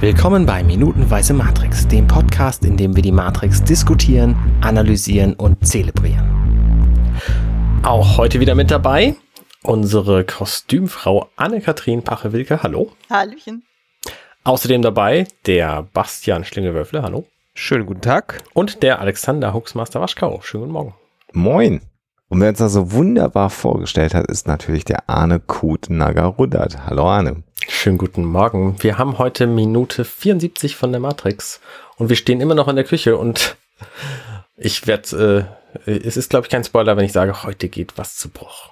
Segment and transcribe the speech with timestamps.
[0.00, 7.20] Willkommen bei Minutenweise Matrix, dem Podcast, in dem wir die Matrix diskutieren, analysieren und zelebrieren.
[7.82, 9.14] Auch heute wieder mit dabei
[9.62, 12.62] unsere Kostümfrau Anne-Kathrin Pache-Wilke.
[12.62, 12.92] Hallo.
[13.10, 13.62] Hallöchen.
[14.42, 17.02] Außerdem dabei der Bastian Schlingelwürfle.
[17.02, 17.26] Hallo.
[17.52, 18.42] Schönen guten Tag.
[18.54, 20.40] Und der Alexander Huxmaster Waschkau.
[20.40, 20.94] Schönen guten Morgen.
[21.34, 21.82] Moin.
[22.28, 26.86] Und wer uns das so wunderbar vorgestellt hat, ist natürlich der Arne Kut Nagarudert.
[26.86, 27.42] Hallo Arne.
[27.68, 28.76] Schönen guten Morgen.
[28.82, 31.60] Wir haben heute Minute 74 von der Matrix
[31.96, 33.56] und wir stehen immer noch in der Küche und
[34.56, 35.48] ich werde,
[35.86, 38.70] äh, es ist glaube ich kein Spoiler, wenn ich sage, heute geht was zu Bruch.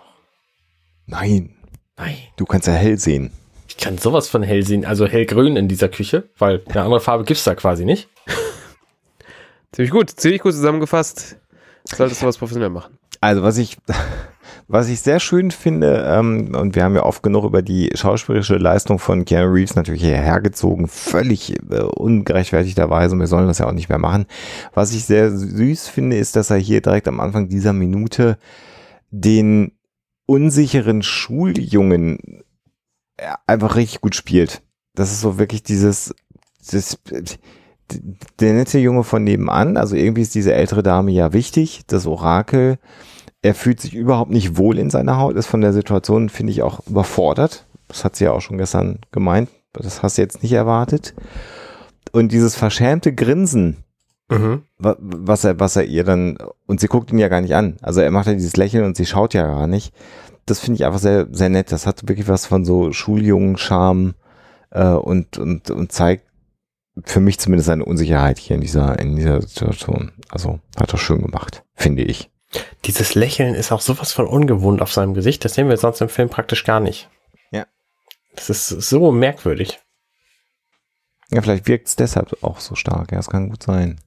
[1.06, 1.56] Nein.
[1.96, 2.16] Nein.
[2.36, 3.32] Du kannst ja hell sehen.
[3.68, 7.24] Ich kann sowas von hell sehen, also hellgrün in dieser Küche, weil eine andere Farbe
[7.24, 8.08] gibt's da quasi nicht.
[9.72, 11.36] ziemlich gut, ziemlich gut zusammengefasst.
[11.84, 12.98] Solltest du was professionell machen.
[13.20, 13.76] Also was ich,
[14.70, 18.58] was ich sehr schön finde, ähm, und wir haben ja oft genug über die schauspielerische
[18.58, 23.88] Leistung von Keanu Reeves natürlich hergezogen, völlig äh, ungerechtfertigterweise, wir sollen das ja auch nicht
[23.88, 24.26] mehr machen.
[24.74, 28.36] Was ich sehr süß finde, ist, dass er hier direkt am Anfang dieser Minute
[29.10, 29.72] den
[30.26, 32.42] unsicheren Schuljungen
[33.16, 34.60] äh, einfach richtig gut spielt.
[34.94, 36.14] Das ist so wirklich dieses,
[36.70, 36.98] das,
[38.38, 42.78] der nette Junge von nebenan, also irgendwie ist diese ältere Dame ja wichtig, das Orakel.
[43.48, 46.60] Er fühlt sich überhaupt nicht wohl in seiner Haut, ist von der Situation, finde ich,
[46.60, 47.64] auch überfordert.
[47.88, 49.48] Das hat sie ja auch schon gestern gemeint.
[49.72, 51.14] Das hast du jetzt nicht erwartet.
[52.12, 53.78] Und dieses verschämte Grinsen,
[54.28, 54.64] mhm.
[54.76, 57.78] was er, was er ihr dann, und sie guckt ihn ja gar nicht an.
[57.80, 59.94] Also er macht ja dieses Lächeln und sie schaut ja gar nicht.
[60.44, 61.72] Das finde ich einfach sehr, sehr nett.
[61.72, 64.12] Das hat wirklich was von so Schuljungen-Charme
[64.72, 66.26] äh, und, und, und zeigt
[67.02, 70.12] für mich zumindest eine Unsicherheit hier in dieser, in dieser Situation.
[70.28, 72.30] Also hat er schön gemacht, finde ich.
[72.84, 75.44] Dieses Lächeln ist auch sowas von ungewohnt auf seinem Gesicht.
[75.44, 77.08] Das sehen wir sonst im Film praktisch gar nicht.
[77.50, 77.66] Ja.
[78.34, 79.80] Das ist so merkwürdig.
[81.30, 83.12] Ja, vielleicht wirkt es deshalb auch so stark.
[83.12, 84.00] Ja, es kann gut sein.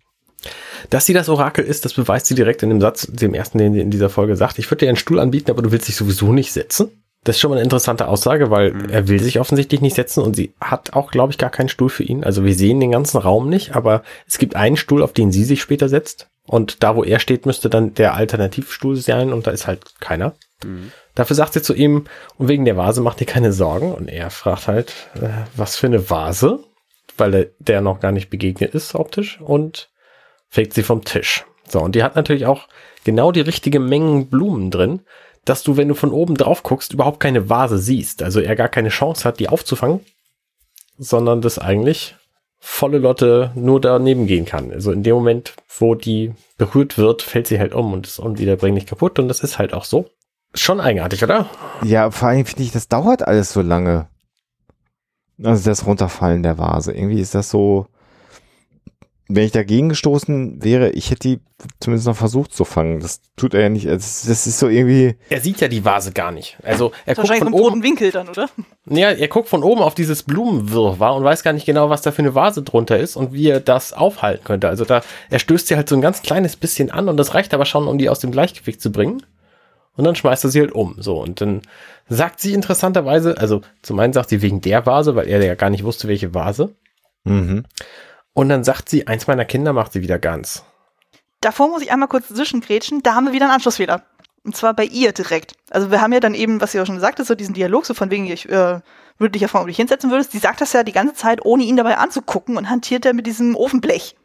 [0.90, 3.74] Dass sie das Orakel ist, das beweist sie direkt in dem Satz, dem ersten, den
[3.74, 4.58] sie in dieser Folge sagt.
[4.58, 7.04] Ich würde dir einen Stuhl anbieten, aber du willst dich sowieso nicht setzen.
[7.24, 8.90] Das ist schon mal eine interessante Aussage, weil mhm.
[8.90, 11.90] er will sich offensichtlich nicht setzen und sie hat auch, glaube ich, gar keinen Stuhl
[11.90, 12.24] für ihn.
[12.24, 15.44] Also wir sehen den ganzen Raum nicht, aber es gibt einen Stuhl, auf den sie
[15.44, 16.30] sich später setzt.
[16.48, 20.34] Und da, wo er steht, müsste dann der Alternativstuhl sein und da ist halt keiner.
[20.64, 20.92] Mhm.
[21.14, 22.06] Dafür sagt sie zu ihm,
[22.38, 23.94] und wegen der Vase macht dir keine Sorgen.
[23.94, 26.60] Und er fragt halt, äh, was für eine Vase,
[27.18, 29.90] weil der, der noch gar nicht begegnet ist optisch und
[30.50, 31.46] fegt sie vom Tisch.
[31.68, 32.68] So, und die hat natürlich auch
[33.04, 35.02] genau die richtige Mengen Blumen drin,
[35.46, 38.24] dass du, wenn du von oben drauf guckst, überhaupt keine Vase siehst.
[38.24, 40.02] Also er gar keine Chance hat, die aufzufangen,
[40.98, 42.16] sondern das eigentlich
[42.60, 44.72] volle Lotte nur daneben gehen kann.
[44.72, 48.86] Also in dem Moment, wo die berührt wird, fällt sie halt um und ist unwiederbringlich
[48.86, 50.10] kaputt und das ist halt auch so.
[50.54, 51.50] Schon eigenartig, oder?
[51.84, 54.08] Ja, vor allem finde ich, das dauert alles so lange.
[55.42, 56.94] Also das Runterfallen der Vase.
[56.94, 57.88] Irgendwie ist das so,
[59.36, 61.40] wenn ich dagegen gestoßen wäre, ich hätte die
[61.80, 63.00] zumindest noch versucht zu fangen.
[63.00, 63.86] Das tut er ja nicht.
[63.86, 65.16] Das, das ist so irgendwie.
[65.30, 66.58] Er sieht ja die Vase gar nicht.
[66.64, 68.50] Also er guckt von oben Winkel dann, oder?
[68.86, 72.12] Ja, er guckt von oben auf dieses Blumenwirrwarr und weiß gar nicht genau, was da
[72.12, 74.68] für eine Vase drunter ist und wie er das aufhalten könnte.
[74.68, 77.54] Also da er stößt sie halt so ein ganz kleines bisschen an und das reicht
[77.54, 79.24] aber schon, um die aus dem Gleichgewicht zu bringen.
[79.98, 80.96] Und dann schmeißt er sie halt um.
[81.00, 81.62] So und dann
[82.08, 85.70] sagt sie interessanterweise, also zum einen sagt sie wegen der Vase, weil er ja gar
[85.70, 86.74] nicht wusste, welche Vase.
[87.24, 87.66] Mhm.
[88.34, 90.64] Und dann sagt sie, eins meiner Kinder macht sie wieder ganz.
[91.42, 94.04] Davor muss ich einmal kurz zwischengrätschen, da haben wir wieder einen Anschlussfehler.
[94.44, 95.54] Und zwar bei ihr direkt.
[95.70, 97.86] Also wir haben ja dann eben, was sie auch schon gesagt hat, so diesen Dialog,
[97.86, 98.80] so von wegen, ich äh,
[99.18, 100.34] würde dich ja fragen, ob du dich hinsetzen würdest.
[100.34, 103.28] Die sagt das ja die ganze Zeit, ohne ihn dabei anzugucken und hantiert er mit
[103.28, 104.16] diesem Ofenblech.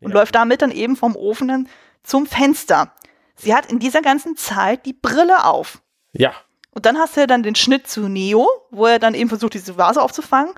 [0.00, 0.18] Und ja.
[0.18, 1.68] läuft damit dann eben vom Ofen dann
[2.04, 2.92] zum Fenster.
[3.34, 5.82] Sie hat in dieser ganzen Zeit die Brille auf.
[6.12, 6.32] Ja.
[6.70, 9.54] Und dann hast du ja dann den Schnitt zu Neo, wo er dann eben versucht,
[9.54, 10.52] diese Vase aufzufangen.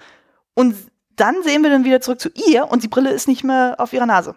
[0.54, 0.76] Und
[1.20, 3.92] dann sehen wir dann wieder zurück zu ihr und die Brille ist nicht mehr auf
[3.92, 4.34] ihrer Nase.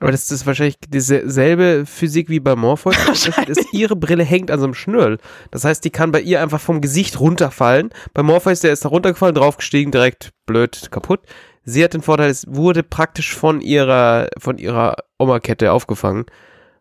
[0.00, 2.96] Aber das ist wahrscheinlich dieselbe Physik wie bei Morpheus.
[3.46, 5.18] Ist, ihre Brille hängt an so einem Schnürl.
[5.52, 7.90] Das heißt, die kann bei ihr einfach vom Gesicht runterfallen.
[8.12, 11.20] Bei Morpheus, der ist da runtergefallen, draufgestiegen, direkt blöd kaputt.
[11.64, 16.26] Sie hat den Vorteil, es wurde praktisch von ihrer, von ihrer Oma-Kette aufgefangen.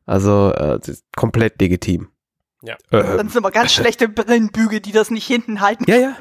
[0.07, 0.80] Also äh,
[1.15, 2.07] komplett legitim.
[2.63, 2.74] Ja.
[2.89, 5.86] Äh, Dann sind aber ganz schlechte Brillenbügel, die das nicht hinten halten.
[5.88, 6.18] Ja, ja.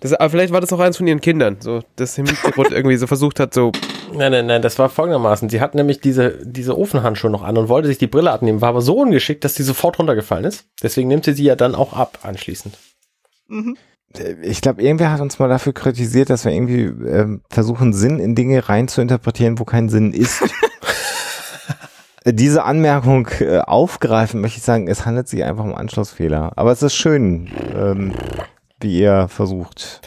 [0.00, 2.96] Das, aber vielleicht war das auch eins von ihren Kindern, so das im Hintergrund irgendwie
[2.96, 3.72] so versucht hat, so.
[4.12, 5.48] Nein, nein, nein, das war folgendermaßen.
[5.48, 8.70] Sie hat nämlich diese, diese Ofenhandschuhe noch an und wollte sich die Brille abnehmen, war
[8.70, 10.66] aber so ungeschickt, dass sie sofort runtergefallen ist.
[10.82, 12.76] Deswegen nimmt sie sie ja dann auch ab anschließend.
[13.48, 13.76] Mhm.
[14.42, 18.34] Ich glaube, irgendwer hat uns mal dafür kritisiert, dass wir irgendwie äh, versuchen, Sinn in
[18.34, 20.42] Dinge rein zu interpretieren, wo kein Sinn ist.
[22.26, 26.52] Diese Anmerkung äh, aufgreifen, möchte ich sagen, es handelt sich einfach um Anschlussfehler.
[26.56, 27.48] Aber es ist schön.
[27.74, 28.12] Ähm,
[28.80, 30.00] wie ihr versucht.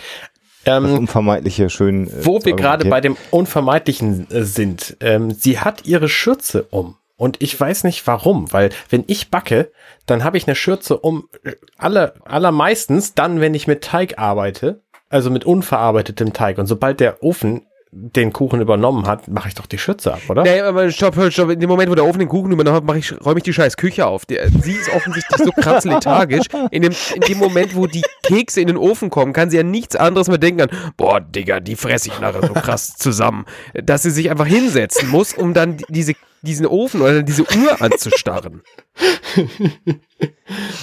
[0.66, 2.08] Das Ähm, unvermeidliche schön.
[2.08, 4.98] äh, wo wir gerade bei dem Unvermeidlichen äh, sind.
[5.02, 6.96] Ähm, sie hat ihre Schürze um.
[7.16, 9.72] Und ich weiß nicht warum, weil wenn ich backe,
[10.06, 14.81] dann habe ich eine Schürze um äh, alle, allermeistens dann, wenn ich mit Teig arbeite,
[15.10, 16.58] also mit unverarbeitetem Teig.
[16.58, 20.44] Und sobald der Ofen den Kuchen übernommen hat, mache ich doch die Schürze ab, oder?
[20.44, 21.51] Nee, aber stopp, stopp.
[21.51, 23.78] In dem Moment, wo der Ofen den Kuchen übernommen hat, ich, räume ich die scheiß
[23.78, 24.25] Küche auf.
[24.25, 26.48] Die, sie ist offensichtlich so krass lethargisch.
[26.72, 29.63] In dem, in dem Moment, wo die Kekse in den Ofen kommen, kann sie ja
[29.63, 33.45] nichts anderes mehr denken an, boah, Digga, die fresse ich nachher so krass zusammen.
[33.74, 38.62] Dass sie sich einfach hinsetzen muss, um dann diese, diesen Ofen oder diese Uhr anzustarren.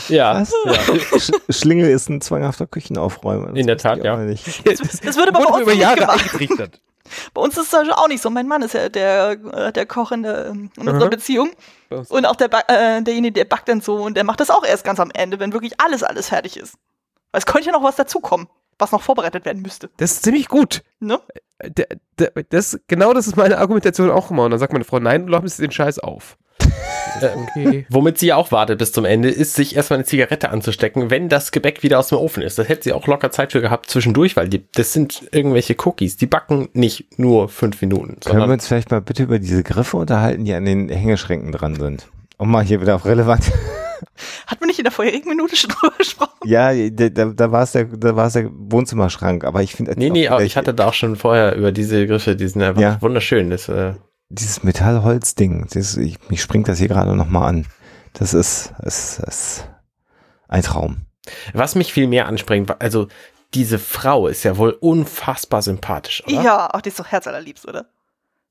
[0.09, 0.45] Ja, ja.
[1.19, 3.49] Sch Schlingel ist ein zwanghafter Küchenaufräumer.
[3.49, 4.15] Das In der Tat, ja.
[4.15, 4.47] auch nicht.
[4.67, 6.21] Das würde aber Wurde uns über nicht Jahre gemacht.
[6.21, 6.81] eingetrichtert.
[7.35, 8.31] Bei uns ist Beispiel auch nicht so.
[8.31, 11.09] Mein Mann ist ja der, äh, der Koch in, der, in unserer Aha.
[11.09, 11.51] Beziehung.
[11.91, 14.65] Uns- Und auch der, äh, derjenige, der backt dann so und der macht das auch
[14.65, 16.75] erst ganz am Ende, wenn wirklich alles, alles fertig ist.
[17.33, 19.91] Weil es könnte ja noch was dazukommen, was noch vorbereitet werden müsste.
[19.99, 20.83] Das ist ziemlich gut.
[20.99, 21.21] Ne?
[21.65, 21.87] D-
[22.49, 24.45] Das, genau das ist meine Argumentation auch immer.
[24.45, 26.37] Und dann sagt meine Frau, nein, du läufst den Scheiß auf.
[27.23, 27.87] Okay.
[27.91, 31.29] Womit sie ja auch wartet bis zum Ende, ist, sich erstmal eine Zigarette anzustecken, wenn
[31.29, 32.59] das Gebäck wieder aus dem Ofen ist.
[32.59, 36.17] Das hätte sie auch locker Zeit für gehabt zwischendurch, weil die, das sind irgendwelche Cookies.
[36.17, 39.97] Die backen nicht nur fünf Minuten, Können wir uns vielleicht mal bitte über diese Griffe
[39.99, 42.09] unterhalten, die an den Hängeschränken dran sind?
[42.39, 43.53] Um mal hier wieder auf relevant.
[44.47, 46.31] Hat man nicht in der vorherigen Minute schon drüber gesprochen?
[46.45, 49.93] ja, da, da, war es der, da war es der Wohnzimmerschrank, aber ich finde.
[49.97, 52.81] Nee, nee, aber ich hatte da auch schon vorher über diese Griffe, die sind einfach
[52.81, 52.97] Ja.
[53.03, 53.51] wunderschön.
[53.51, 53.93] Das, äh,
[54.31, 57.67] dieses Metallholz-Ding, das, ich, mich springt das hier gerade nochmal an.
[58.15, 59.69] Das ist, ist, ist
[60.49, 61.03] ein Traum.
[61.53, 63.09] was mich viel mehr anspringt, also
[63.55, 66.43] diese Frau ist ja wohl unfassbar sympathisch, oder?
[66.43, 67.87] Ja, ach, die ist doch herzallerliebst, oder?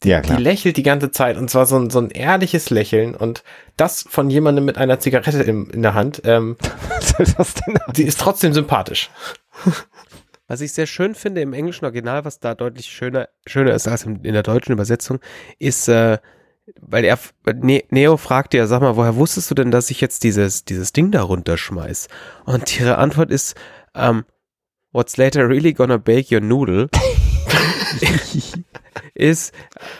[0.03, 0.39] Ja, Die klar.
[0.39, 3.43] lächelt die ganze Zeit und zwar so ein, so ein ehrliches Lächeln und
[3.75, 6.21] das von jemandem mit einer Zigarette in, in der Hand.
[6.25, 6.55] Ähm,
[6.89, 7.77] Was soll das denn?
[7.93, 9.09] sie ist trotzdem sympathisch.
[10.49, 14.05] Was ich sehr schön finde im englischen Original, was da deutlich schöner, schöner ist als
[14.05, 15.19] in der deutschen Übersetzung,
[15.59, 16.17] ist, äh,
[16.81, 17.19] weil er,
[17.53, 20.91] ne Neo fragt ja, sag mal, woher wusstest du denn, dass ich jetzt dieses, dieses
[20.91, 22.07] Ding da runterschmeiß?
[22.45, 23.55] Und ihre Antwort ist,
[23.93, 24.25] ähm,
[24.91, 26.89] what's later really gonna bake your noodle?
[29.13, 29.53] ist,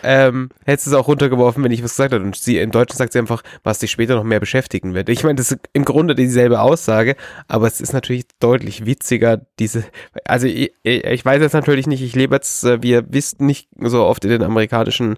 [0.03, 2.23] ähm, hättest du es auch runtergeworfen, wenn ich was gesagt hätte.
[2.23, 5.09] Und sie im Deutschen sagt sie einfach, was dich später noch mehr beschäftigen wird.
[5.09, 7.15] Ich meine, das ist im Grunde dieselbe Aussage,
[7.47, 9.83] aber es ist natürlich deutlich witziger, diese,
[10.25, 13.69] also ich, ich weiß jetzt natürlich nicht, ich lebe jetzt, äh, wie ihr wisst, nicht
[13.79, 15.17] so oft in den amerikanischen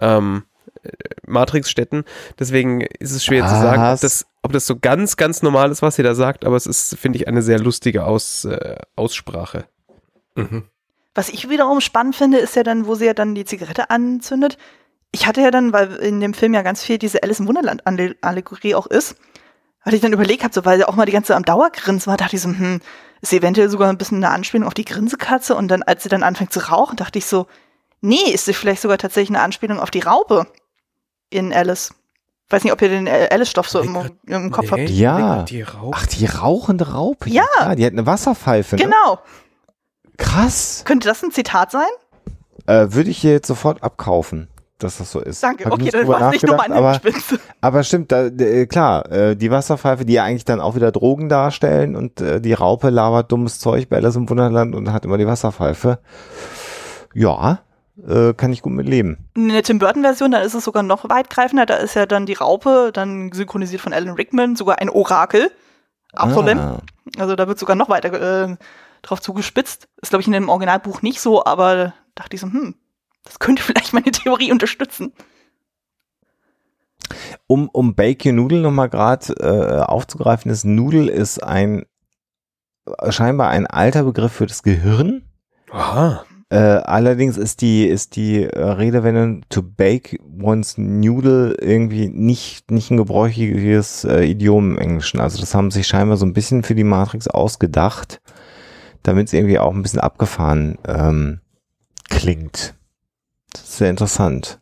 [0.00, 0.44] ähm,
[0.82, 0.90] äh,
[1.26, 2.04] Matrix-Städten.
[2.38, 4.00] Deswegen ist es schwer zu sagen, ob Was?
[4.00, 6.96] das, ob das so ganz, ganz normal ist, was sie da sagt, aber es ist,
[6.98, 9.64] finde ich, eine sehr lustige Aus, äh, Aussprache.
[10.34, 10.64] Mhm.
[11.14, 14.58] Was ich wiederum spannend finde, ist ja dann, wo sie ja dann die Zigarette anzündet.
[15.12, 18.76] Ich hatte ja dann, weil in dem Film ja ganz viel diese Alice im Wunderland-Allegorie
[18.76, 19.16] auch ist,
[19.80, 22.10] hatte ich dann überlegt hab, so weil sie auch mal die ganze Zeit am Dauergrinsen
[22.10, 22.80] war, dachte ich so, hm,
[23.22, 26.08] ist sie eventuell sogar ein bisschen eine Anspielung auf die Grinsekatze und dann, als sie
[26.08, 27.46] dann anfängt zu rauchen, dachte ich so,
[28.00, 30.46] nee, ist sie vielleicht sogar tatsächlich eine Anspielung auf die Raupe
[31.30, 31.94] in Alice.
[32.50, 33.96] Weiß nicht, ob ihr den Alice-Stoff so im,
[34.26, 34.90] im Kopf habt.
[34.90, 35.44] Ja.
[35.44, 35.64] Die.
[35.92, 37.30] Ach, die rauchende Raupe.
[37.30, 37.44] Ja.
[37.56, 38.74] klar, die hat eine Wasserpfeife.
[38.74, 38.82] Ne?
[40.20, 40.82] Krass.
[40.84, 41.88] Könnte das ein Zitat sein?
[42.66, 45.42] Äh, Würde ich hier jetzt sofort abkaufen, dass das so ist.
[45.42, 45.64] Danke.
[45.64, 49.10] Hab okay, dann war es nicht nochmal nachgedacht, eine aber, aber stimmt, da, äh, klar,
[49.10, 52.90] äh, die Wasserpfeife, die ja eigentlich dann auch wieder Drogen darstellen und äh, die Raupe
[52.90, 55.98] labert dummes Zeug bei Alice im Wunderland und hat immer die Wasserpfeife.
[57.14, 57.60] Ja,
[58.36, 59.28] kann ich gut mit leben.
[59.36, 61.66] In der Tim Burton-Version, da ist es sogar noch weitgreifender.
[61.66, 65.50] Da ist ja dann die Raupe, dann synchronisiert von Alan Rickman, sogar ein Orakel.
[66.14, 66.56] Absolut.
[66.56, 66.78] Ah.
[67.18, 68.56] Also da wird sogar noch weiter
[69.02, 69.88] drauf zugespitzt.
[70.00, 72.74] Ist, glaube ich, in dem Originalbuch nicht so, aber dachte ich so, hm,
[73.24, 75.12] das könnte vielleicht meine Theorie unterstützen.
[77.46, 81.84] Um, um Bake Noodle nochmal gerade äh, aufzugreifen, ist Noodle ist ein
[83.08, 85.22] scheinbar ein alter Begriff für das Gehirn.
[85.70, 86.24] Aha.
[86.52, 92.90] Äh, allerdings ist die, ist die äh, Redewendung to bake one's noodle irgendwie nicht, nicht
[92.90, 95.20] ein gebräuchliches äh, Idiom im Englischen.
[95.20, 98.20] Also das haben sich scheinbar so ein bisschen für die Matrix ausgedacht,
[99.02, 101.40] damit es irgendwie auch ein bisschen abgefahren ähm,
[102.08, 102.74] klingt.
[103.52, 104.60] Das ist sehr interessant.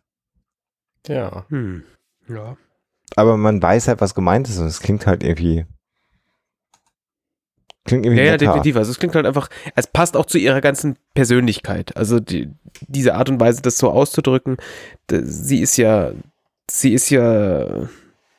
[1.06, 1.44] Ja.
[1.48, 1.82] Hm.
[2.28, 2.56] Ja.
[3.16, 5.66] Aber man weiß halt, was gemeint ist und es klingt halt irgendwie.
[7.84, 8.76] Klingt irgendwie Ja, ja, definitiv.
[8.76, 11.96] Also es klingt halt einfach, es passt auch zu ihrer ganzen Persönlichkeit.
[11.96, 12.50] Also die,
[12.86, 14.58] diese Art und Weise, das so auszudrücken,
[15.10, 16.12] sie ist ja,
[16.70, 17.88] sie ist ja,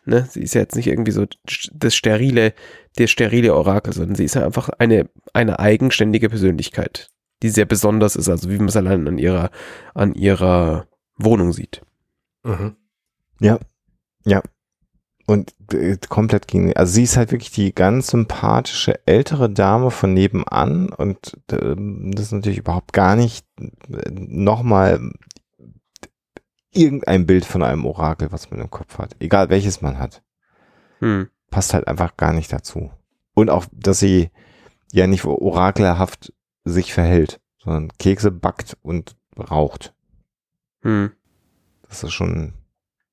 [0.10, 1.25] ne, sie ist ja jetzt nicht irgendwie so
[1.74, 2.54] das sterile,
[2.98, 7.10] der sterile Orakel, sondern sie ist ja einfach eine, eine eigenständige Persönlichkeit,
[7.42, 9.51] die sehr besonders ist, also wie man es allein an ihrer,
[9.94, 10.88] an ihrer
[11.18, 11.82] Wohnung sieht.
[12.44, 12.75] Mhm.
[15.25, 20.12] Und äh, komplett gegen, also sie ist halt wirklich die ganz sympathische ältere Dame von
[20.13, 21.75] nebenan und äh,
[22.16, 25.12] das ist natürlich überhaupt gar nicht äh, nochmal
[26.72, 29.16] irgendein Bild von einem Orakel, was man im Kopf hat.
[29.20, 30.22] Egal welches man hat.
[31.00, 31.30] Hm.
[31.50, 32.92] Passt halt einfach gar nicht dazu.
[33.34, 34.30] Und auch, dass sie
[34.92, 36.34] ja nicht orakelhaft
[36.64, 39.94] sich verhält, sondern Kekse backt und raucht.
[40.82, 41.12] Hm.
[41.88, 42.54] Das ist schon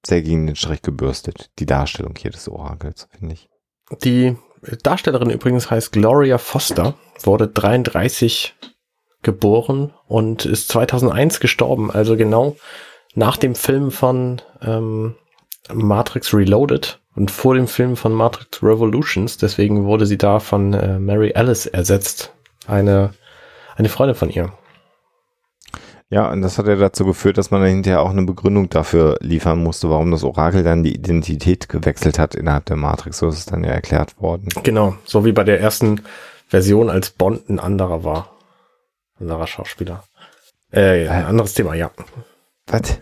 [0.05, 3.49] sehr gegen den Strich gebürstet, die Darstellung hier des Orakels, finde ich.
[4.05, 4.37] Die
[4.83, 8.55] Darstellerin übrigens heißt Gloria Foster, wurde 33
[9.23, 12.57] geboren und ist 2001 gestorben, also genau
[13.17, 15.17] nach dem Film von ähm,
[15.73, 19.39] Matrix Reloaded und vor dem Film von Matrix Revolutions.
[19.39, 22.33] Deswegen wurde sie da von äh, Mary Alice ersetzt,
[22.69, 23.11] eine,
[23.75, 24.53] eine Freundin von ihr.
[26.09, 29.17] Ja, und das hat ja dazu geführt, dass man dann hinterher auch eine Begründung dafür
[29.21, 33.19] liefern musste, warum das Orakel dann die Identität gewechselt hat innerhalb der Matrix.
[33.19, 34.49] So ist es dann ja erklärt worden.
[34.63, 36.03] Genau, so wie bei der ersten
[36.47, 38.31] Version, als Bond ein anderer war.
[39.19, 40.05] Ein anderer Schauspieler.
[40.71, 41.91] Äh, ein anderes Thema, ja.
[42.69, 42.99] Was?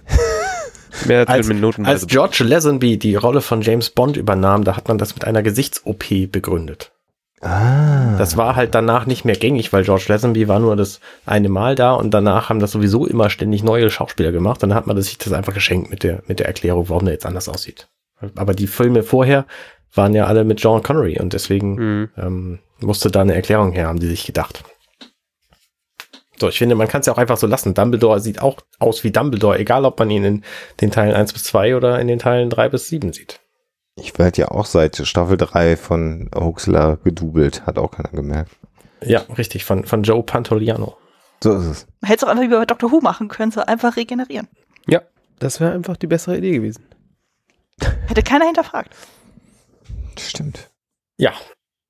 [1.06, 1.87] Mehr als, Als, Minuten.
[1.87, 5.42] als George Lazenby die Rolle von James Bond übernahm, da hat man das mit einer
[5.42, 6.92] Gesichts-OP begründet.
[7.40, 8.16] Ah.
[8.16, 11.75] Das war halt danach nicht mehr gängig, weil George Lazenby war nur das eine Mal
[11.75, 14.62] da und danach haben das sowieso immer ständig neue Schauspieler gemacht.
[14.62, 17.26] Dann hat man sich das einfach geschenkt mit der, mit der Erklärung, warum der jetzt
[17.26, 17.88] anders aussieht.
[18.37, 19.47] Aber die Filme vorher
[19.92, 22.09] waren ja alle mit John Connery und deswegen Mhm.
[22.16, 24.62] ähm, musste da eine Erklärung her, haben die sich gedacht.
[26.38, 27.74] So, ich finde, man kann es ja auch einfach so lassen.
[27.74, 30.44] Dumbledore sieht auch aus wie Dumbledore, egal ob man ihn in
[30.80, 33.40] den Teilen 1 bis 2 oder in den Teilen 3 bis 7 sieht.
[33.96, 38.50] Ich werde ja auch seit Staffel 3 von Huxler gedubelt, hat auch keiner gemerkt.
[39.02, 40.96] Ja, richtig, von, von Joe Pantoliano.
[41.42, 41.86] So ist es.
[42.00, 42.90] Man hätte es auch einfach wie bei Dr.
[42.90, 44.48] Who machen können, so einfach regenerieren.
[44.88, 45.02] Ja,
[45.38, 46.86] das wäre einfach die bessere Idee gewesen.
[48.06, 48.90] Hätte keiner hinterfragt.
[50.18, 50.70] Stimmt.
[51.16, 51.32] Ja,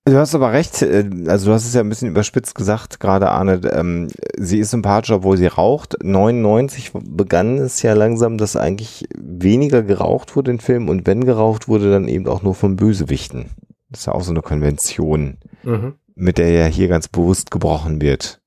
[0.06, 3.30] Du hast aber recht, äh, also du hast es ja ein bisschen überspitzt gesagt, gerade
[3.30, 5.96] Arne, ähm, sie ist sympathisch, obwohl sie raucht.
[6.02, 11.68] 99 begann es ja langsam, dass eigentlich weniger geraucht wurde in Filmen und wenn geraucht
[11.68, 13.50] wurde, dann eben auch nur von Bösewichten.
[13.88, 15.94] Das ist ja auch so eine Konvention, Mhm.
[16.14, 18.42] mit der ja hier ganz bewusst gebrochen wird.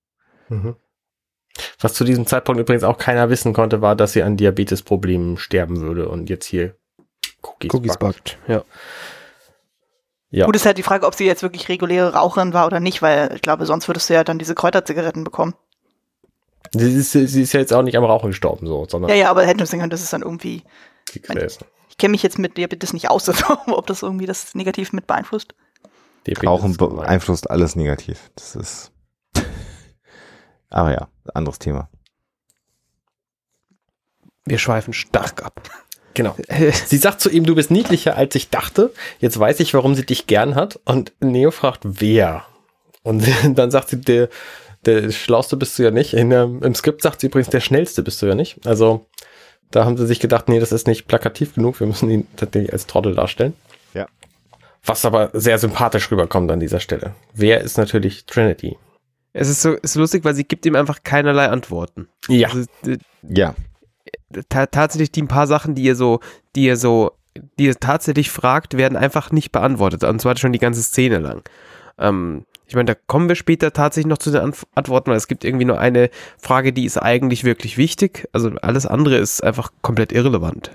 [0.50, 0.76] Mhm.
[1.80, 5.82] Was zu diesem Zeitpunkt übrigens auch keiner wissen konnte, war, dass sie an Diabetesproblemen sterben
[5.82, 6.76] würde und jetzt hier
[7.42, 8.38] Cookies, Cookies backt.
[8.38, 8.38] backt.
[8.48, 8.64] Ja.
[10.30, 10.46] Ja.
[10.46, 13.32] Gut ist halt die Frage, ob sie jetzt wirklich reguläre Raucherin war oder nicht, weil
[13.36, 15.56] ich glaube, sonst würdest du ja dann diese Kräuterzigaretten bekommen.
[16.74, 19.30] Sie ist, sie ist ja jetzt auch nicht am Rauchen gestorben, so, sondern Ja, ja,
[19.30, 20.64] aber hätte man sehen können, das ist dann irgendwie.
[21.14, 21.60] Gefäße.
[21.90, 25.08] Ich kenne mich jetzt mit Diabetes nicht aus, also, ob das irgendwie das negativ mit
[25.08, 25.56] beeinflusst.
[26.26, 28.30] Diabetes Rauchen beeinflusst alles negativ.
[28.36, 28.92] Das ist.
[30.70, 31.90] Aber ja, anderes Thema.
[34.46, 35.87] Wir schweifen stark ab.
[36.18, 36.36] Genau.
[36.88, 38.92] Sie sagt zu ihm, du bist niedlicher, als ich dachte.
[39.20, 40.80] Jetzt weiß ich, warum sie dich gern hat.
[40.84, 42.44] Und Neo fragt, wer?
[43.04, 43.24] Und
[43.56, 44.28] dann sagt sie, der,
[44.88, 46.16] der Schlauste bist du ja nicht.
[46.16, 48.66] In, Im Skript sagt sie übrigens, der Schnellste bist du ja nicht.
[48.66, 49.06] Also
[49.70, 51.80] da haben sie sich gedacht, nee, das ist nicht plakativ genug.
[51.80, 53.54] Wir müssen ihn tatsächlich als Trottel darstellen.
[53.94, 54.08] Ja.
[54.84, 57.14] Was aber sehr sympathisch rüberkommt an dieser Stelle.
[57.36, 58.76] Wer ist natürlich Trinity?
[59.34, 62.08] Es ist so ist lustig, weil sie gibt ihm einfach keinerlei Antworten.
[62.28, 62.48] Ja.
[62.48, 62.66] Also,
[63.22, 63.54] Ja.
[64.50, 66.20] Ta tatsächlich die ein paar Sachen, die ihr so,
[66.56, 67.12] die ihr so,
[67.60, 70.04] die ihr tatsächlich fragt, werden einfach nicht beantwortet.
[70.04, 71.44] Und zwar schon die ganze Szene lang.
[71.98, 75.46] Ähm, ich meine, da kommen wir später tatsächlich noch zu den Antworten, weil es gibt
[75.46, 78.28] irgendwie nur eine Frage, die ist eigentlich wirklich wichtig.
[78.34, 80.72] Also alles andere ist einfach komplett irrelevant.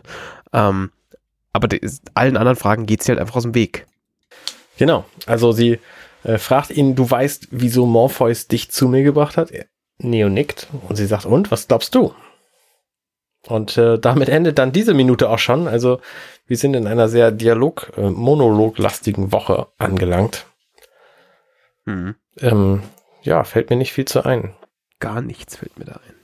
[0.54, 0.90] Ähm,
[1.52, 1.68] aber
[2.14, 3.86] allen anderen Fragen geht sie halt einfach aus dem Weg.
[4.78, 5.04] Genau.
[5.26, 5.80] Also sie
[6.24, 9.52] äh, fragt ihn, du weißt, wieso Morpheus dich zu mir gebracht hat?
[9.98, 12.14] Neo nickt und sie sagt, und, was glaubst du?
[13.48, 15.66] Und äh, damit endet dann diese Minute auch schon.
[15.68, 16.00] Also
[16.46, 20.46] wir sind in einer sehr Dialog-, äh, Monolog-lastigen Woche angelangt.
[22.40, 22.82] Ähm,
[23.22, 24.54] ja, fällt mir nicht viel zu ein.
[25.00, 26.14] Gar nichts fällt mir da ein.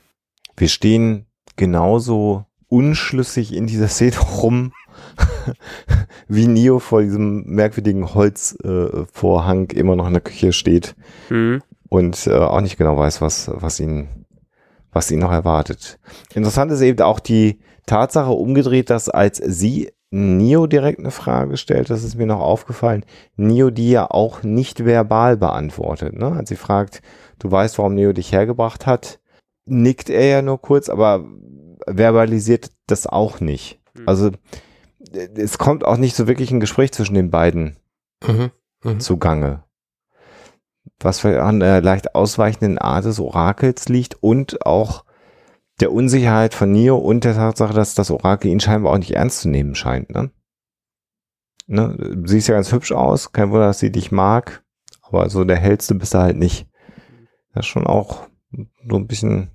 [0.56, 4.72] Wir stehen genauso unschlüssig in dieser Szene rum,
[6.28, 10.94] wie Neo vor diesem merkwürdigen Holzvorhang äh, immer noch in der Küche steht
[11.30, 11.62] Mhm.
[11.88, 14.26] und äh, auch nicht genau weiß, was, was ihn,
[14.98, 16.00] was ihn noch erwartet.
[16.34, 21.88] Interessant ist eben auch die Tatsache umgedreht, dass als sie Neo direkt eine Frage stellt,
[21.88, 23.04] das ist mir noch aufgefallen,
[23.36, 26.14] Neo die ja auch nicht verbal beantwortet.
[26.18, 26.32] Ne?
[26.32, 27.00] Als sie fragt,
[27.38, 29.20] du weißt, warum Neo dich hergebracht hat,
[29.66, 31.24] nickt er ja nur kurz, aber
[31.86, 33.80] verbalisiert das auch nicht.
[34.04, 34.30] Also
[35.12, 37.76] äh, es kommt auch nicht so wirklich ein Gespräch zwischen den beiden
[38.26, 38.50] Mhm.
[38.82, 38.98] Mhm.
[38.98, 39.62] zugange.
[41.00, 45.04] Was für an der leicht ausweichenden Art des Orakels liegt und auch
[45.80, 49.40] der Unsicherheit von Neo und der Tatsache, dass das Orakel ihn scheinbar auch nicht ernst
[49.40, 50.10] zu nehmen scheint.
[50.10, 50.30] Ne?
[51.66, 51.96] Ne?
[51.96, 54.64] Du siehst ja ganz hübsch aus, kein Wunder, dass sie dich mag,
[55.02, 56.66] aber so der hellste bist du halt nicht.
[57.54, 58.28] Das ist schon auch
[58.88, 59.50] so ein bisschen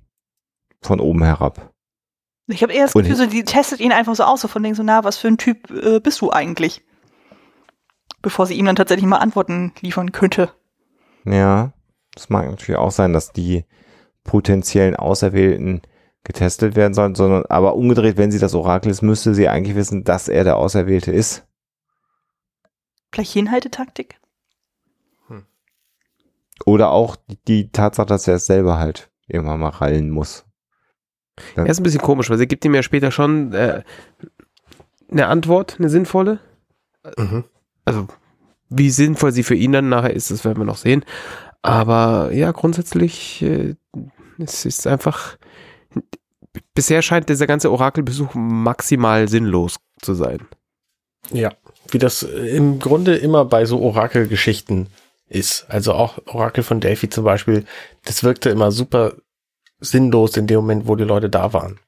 [0.80, 1.72] von oben herab.
[2.46, 4.74] Ich habe eher das Gefühl, so, die testet ihn einfach so aus, so von denen
[4.74, 6.82] so, na, was für ein Typ äh, bist du eigentlich?
[8.20, 10.52] Bevor sie ihm dann tatsächlich mal Antworten liefern könnte.
[11.24, 11.72] Ja,
[12.14, 13.64] das mag natürlich auch sein, dass die
[14.24, 15.82] potenziellen Auserwählten
[16.22, 20.04] getestet werden sollen, sondern aber umgedreht, wenn sie das Orakel ist, müsste sie eigentlich wissen,
[20.04, 21.46] dass er der Auserwählte ist.
[23.12, 24.18] Vielleicht Hinhaltetaktik?
[26.64, 30.44] Oder auch die, die Tatsache, dass er es selber halt irgendwann mal rallen muss.
[31.56, 33.82] Er ist ein bisschen komisch, weil sie gibt ihm ja später schon äh,
[35.10, 36.38] eine Antwort, eine sinnvolle.
[37.18, 37.44] Mhm.
[37.84, 38.06] Also,
[38.76, 41.04] wie sinnvoll sie für ihn dann nachher ist, das werden wir noch sehen.
[41.62, 43.74] Aber ja, grundsätzlich, äh,
[44.38, 45.36] es ist einfach.
[46.74, 50.40] Bisher scheint dieser ganze Orakelbesuch maximal sinnlos zu sein.
[51.32, 51.52] Ja,
[51.90, 54.88] wie das äh, im Grunde immer bei so Orakelgeschichten
[55.28, 55.66] ist.
[55.68, 57.64] Also auch Orakel von Delphi zum Beispiel,
[58.04, 59.14] das wirkte immer super
[59.80, 61.80] sinnlos in dem Moment, wo die Leute da waren.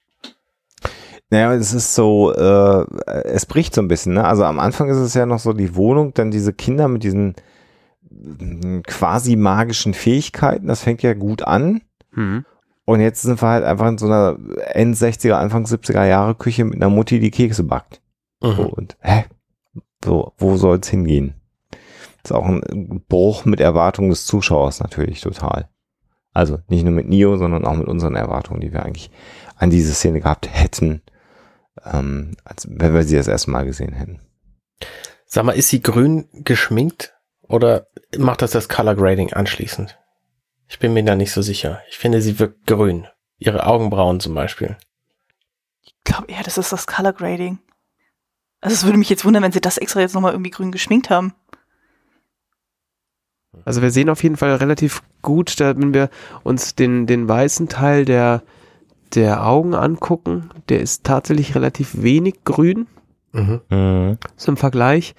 [1.31, 2.85] Naja, es ist so, äh,
[3.25, 4.25] es bricht so ein bisschen, ne?
[4.25, 7.35] Also am Anfang ist es ja noch so die Wohnung, dann diese Kinder mit diesen
[8.11, 11.83] mm, quasi magischen Fähigkeiten, das fängt ja gut an.
[12.13, 12.45] Hm.
[12.85, 14.37] Und jetzt sind wir halt einfach in so einer
[14.73, 18.01] End 60er, Anfang 70er Jahre Küche mit einer Mutti, die Kekse backt.
[18.41, 18.69] So, Mhm.
[18.69, 19.25] und hä?
[20.05, 21.35] So, wo soll's hingehen?
[22.23, 25.69] ist auch ein Bruch mit Erwartungen des Zuschauers natürlich total.
[26.33, 29.11] Also nicht nur mit Nio, sondern auch mit unseren Erwartungen, die wir eigentlich
[29.57, 31.03] an diese Szene gehabt hätten,
[31.85, 34.21] ähm, als wenn wir sie das erste Mal gesehen hätten.
[35.27, 39.99] Sag mal, ist sie grün geschminkt oder macht das das Color Grading anschließend?
[40.69, 41.81] Ich bin mir da nicht so sicher.
[41.89, 43.07] Ich finde, sie wirkt grün.
[43.39, 44.77] Ihre Augenbrauen zum Beispiel.
[45.83, 47.59] Ich glaube eher, das ist das Color Grading.
[48.61, 51.11] Also es würde mich jetzt wundern, wenn sie das extra jetzt nochmal irgendwie grün geschminkt
[51.11, 51.35] haben.
[53.65, 56.11] Also wir sehen auf jeden Fall relativ gut, da wenn wir
[56.43, 58.43] uns den, den weißen Teil der,
[59.15, 62.87] der Augen angucken, der ist tatsächlich relativ wenig grün.
[63.33, 63.61] Mhm.
[63.71, 64.19] Mhm.
[64.37, 65.15] So im Vergleich.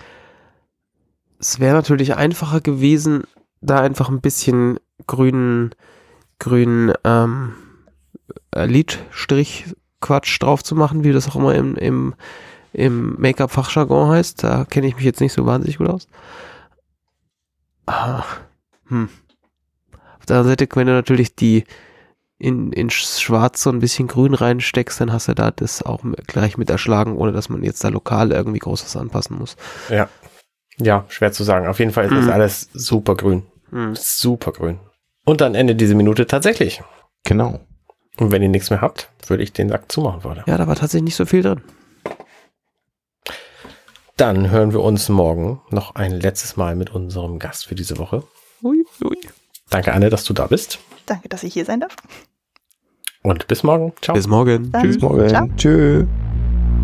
[1.40, 3.24] Es wäre natürlich einfacher gewesen,
[3.62, 5.72] da einfach ein bisschen grünen,
[6.40, 7.54] grünen ähm,
[8.56, 12.16] äh, Lidstrich-Quatsch drauf zu machen, wie das auch immer im, im,
[12.74, 14.44] im Make-up-Fachjargon heißt.
[14.44, 16.08] Da kenne ich mich jetzt nicht so wahnsinnig gut aus.
[17.86, 18.24] Ah,
[18.88, 19.10] hm.
[20.20, 21.64] Auf der anderen Seite, wenn du natürlich die
[22.40, 26.58] in, in Schwarz so ein bisschen Grün reinsteckst, dann hast du da das auch gleich
[26.58, 29.56] mit erschlagen, ohne dass man jetzt da lokal irgendwie groß was anpassen muss.
[29.90, 30.08] Ja.
[30.80, 31.68] Ja, schwer zu sagen.
[31.68, 32.32] Auf jeden Fall ist das Mhm.
[32.32, 33.44] alles super grün.
[33.72, 33.96] Hm.
[33.96, 34.80] Super grün.
[35.26, 36.82] Und dann endet diese Minute tatsächlich.
[37.24, 37.60] Genau.
[38.18, 40.44] Und wenn ihr nichts mehr habt, würde ich den Sack zumachen wollen.
[40.46, 41.62] Ja, da war tatsächlich nicht so viel drin.
[44.16, 48.24] Dann hören wir uns morgen noch ein letztes Mal mit unserem Gast für diese Woche.
[48.64, 49.18] Ui, ui.
[49.70, 50.80] Danke, Anne, dass du da bist.
[51.08, 51.96] Danke, dass ich hier sein darf.
[53.24, 53.94] Und bis morgen.
[54.02, 54.16] Ciao.
[54.16, 54.72] Bis morgen.
[54.72, 55.28] Dann, Bis morgen.
[55.28, 55.50] Ciao.
[55.58, 56.06] Tschö.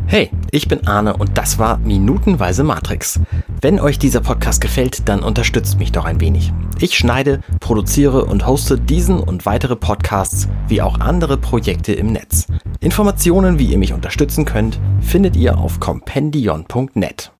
[0.05, 3.19] Hey, ich bin Arne und das war Minutenweise Matrix.
[3.61, 6.51] Wenn euch dieser Podcast gefällt, dann unterstützt mich doch ein wenig.
[6.79, 12.47] Ich schneide, produziere und hoste diesen und weitere Podcasts wie auch andere Projekte im Netz.
[12.81, 17.31] Informationen, wie ihr mich unterstützen könnt, findet ihr auf compendion.net.